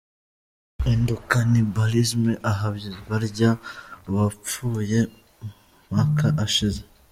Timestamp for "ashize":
6.45-6.81